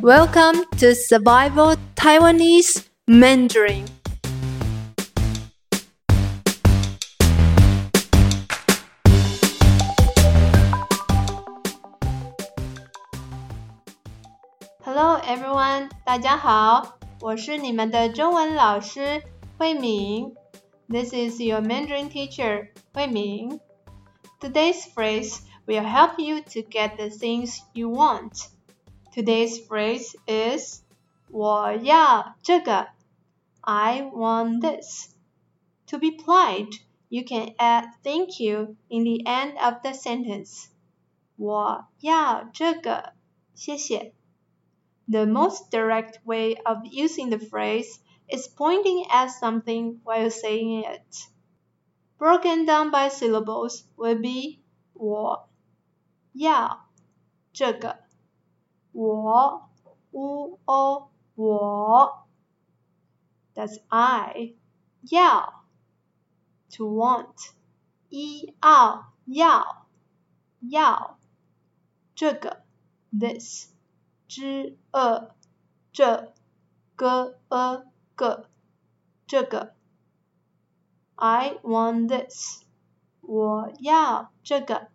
[0.00, 3.84] Welcome to Survival Taiwanese Mandarin.
[14.82, 19.22] Hello everyone，大家好，我是你们的中文老师
[19.58, 20.34] 慧敏。
[20.88, 23.60] This is your Mandarin teacher 慧敏。
[24.40, 28.48] Today's phrase will help you to get the things you want.
[29.12, 30.82] Today's phrase is
[31.30, 32.88] 我要这个
[33.60, 35.14] I want this.
[35.86, 40.68] To be polite, you can add thank you in the end of the sentence.
[41.36, 43.14] 我要这个，
[43.54, 44.12] 谢谢。
[45.08, 51.28] The most direct way of using the phrase is pointing at something while saying it.
[52.18, 54.60] Broken down by syllables will be
[54.94, 55.48] 我
[56.32, 56.88] 要
[57.52, 58.00] 这个。
[58.92, 59.68] 我
[60.10, 62.26] u o 我
[63.54, 64.54] that's I
[65.10, 65.64] 要
[66.70, 67.52] to want
[68.08, 69.86] 一二要
[70.60, 71.18] 要
[72.14, 72.62] 这个
[73.12, 73.68] this
[74.28, 75.34] 之二
[75.92, 76.32] 这
[76.96, 78.48] 个呃个
[79.26, 79.74] 这个
[81.14, 82.64] I want this
[83.20, 84.88] 我要这个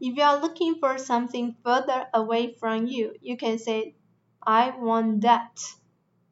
[0.00, 3.94] if you are looking for something further away from you, you can say,
[4.42, 5.76] I want that.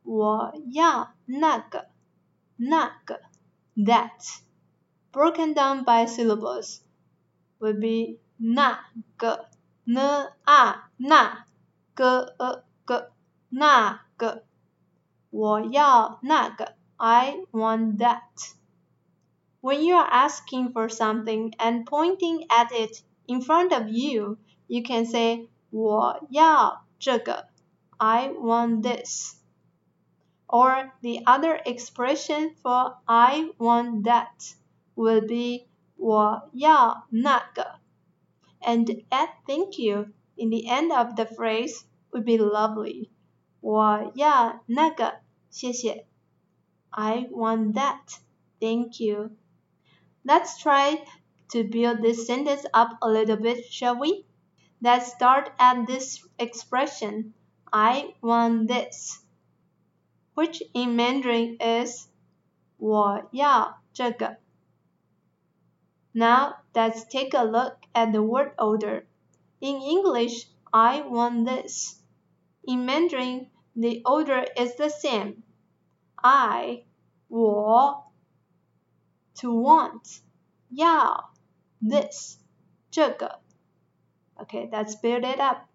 [0.05, 1.87] 我要那个，
[2.57, 3.21] 那个，
[3.77, 4.41] that.
[5.13, 6.81] Broken down by syllables
[7.59, 8.81] would be 那
[9.17, 9.49] 个，
[9.85, 9.99] n
[10.45, 11.47] a 那
[11.95, 13.13] 个呃个
[13.49, 14.45] 那个，
[15.31, 18.55] 我要那个，I want that.
[19.61, 24.83] When you are asking for something and pointing at it in front of you, you
[24.83, 27.49] can say 我要这个
[27.97, 29.37] I want this.
[30.47, 34.55] Or the other expression for I want that
[34.95, 37.81] will be 我要那个.
[38.61, 43.11] And add thank you in the end of the phrase would be lovely.
[43.61, 46.07] 我要那个，谢谢。
[46.91, 48.19] I want that.
[48.61, 49.31] Thank you.
[50.25, 51.05] Let's try
[51.53, 54.27] to build this sentence up a little bit, shall we?
[54.83, 57.33] Let's start at this expression,
[57.73, 59.21] I want this,
[60.35, 62.09] which in Mandarin is
[62.79, 64.37] 我要这个.
[66.13, 69.07] Now let's take a look at the word order.
[69.61, 72.03] In English, I want this.
[72.65, 75.43] In Mandarin, the order is the same.
[76.23, 76.85] I,
[77.29, 78.13] 我,
[79.37, 80.21] to want,
[80.71, 81.31] 要
[81.81, 82.39] this
[82.91, 83.41] 这个
[84.37, 85.69] okay let's build it up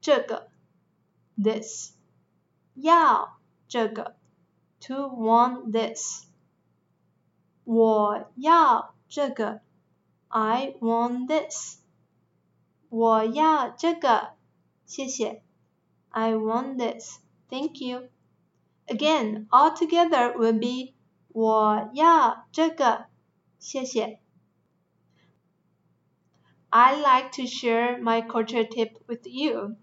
[0.00, 0.50] 这个
[1.36, 1.92] this
[2.74, 3.38] 要
[3.68, 4.16] 这个
[4.80, 6.26] to want this
[7.64, 9.60] 我要这个
[10.28, 11.82] I want this
[12.88, 14.34] 我要这个
[14.86, 15.42] 谢谢
[16.10, 18.08] I want this thank you
[18.86, 20.94] again all together will be
[21.28, 23.06] 我要这个
[23.58, 24.20] 谢谢
[26.72, 29.76] I like to share my culture tip with you.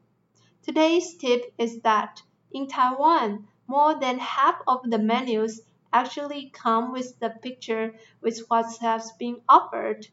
[0.61, 2.21] Today's tip is that
[2.51, 5.61] in Taiwan, more than half of the menus
[5.91, 10.07] actually come with the picture with what has been offered.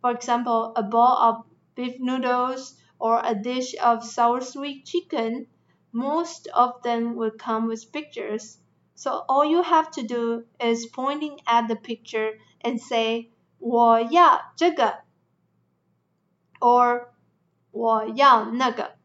[0.00, 1.44] For example, a bowl of
[1.74, 5.46] beef noodles or a dish of sour sweet chicken,
[5.92, 8.58] most of them will come with pictures.
[8.94, 15.04] So all you have to do is pointing at the picture and say 我要这个
[16.60, 17.08] or
[17.70, 18.96] 我要那个.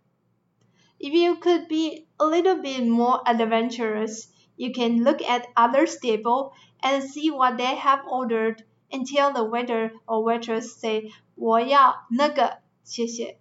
[1.00, 6.52] If you could be a little bit more adventurous, you can look at other stable
[6.82, 13.40] and see what they have ordered and tell the waiter or waitress say 我要那个，谢谢.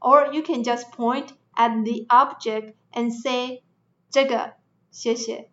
[0.00, 3.62] Or you can just point at the object and say
[4.10, 4.54] 这个，
[4.90, 5.50] 谢谢.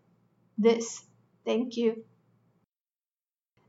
[0.57, 1.03] This,
[1.45, 2.03] thank you.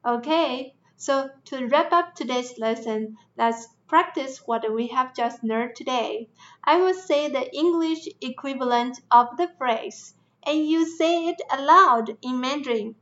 [0.02, 6.28] Okay, so to wrap up today's lesson, let's practice what we have just learned today.
[6.62, 10.14] I will say the English equivalent of the phrase,
[10.44, 12.94] and you say it aloud in Mandarin.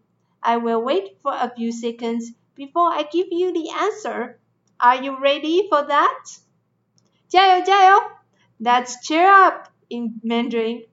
[0.42, 4.38] I will wait for a few seconds before I give you the answer.
[4.80, 6.24] Are you ready for that?
[7.28, 8.18] 加油加油!
[8.60, 10.84] Let's cheer up in Mandarin.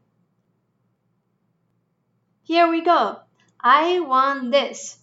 [2.43, 3.21] Here we go.
[3.59, 4.97] I want this.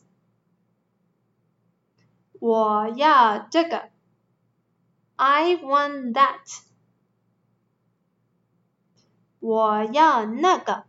[2.40, 3.90] 我要这个。
[5.16, 6.62] I want that.
[9.38, 10.84] 我要那个。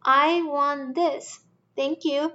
[0.00, 1.40] I want this.
[1.74, 2.32] Thank you.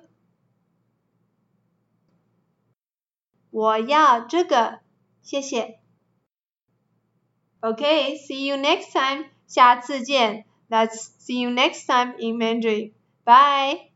[3.51, 4.79] 我要这个，
[5.21, 5.79] 谢谢。
[7.61, 9.29] Okay, see you next time.
[9.47, 10.45] 下次见。
[10.69, 12.93] Let's see you next time in Mandarin.
[13.25, 13.89] Bye.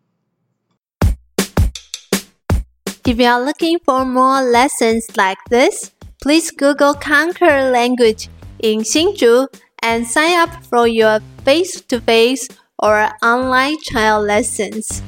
[3.08, 8.28] If you are looking for more lessons like this, please Google Conquer Language
[8.58, 9.46] in Hsinchu
[9.82, 12.46] and sign up for your face to face
[12.78, 15.00] or online trial lessons.